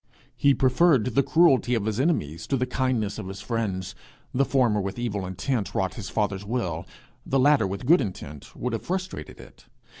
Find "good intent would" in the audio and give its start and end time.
7.85-8.73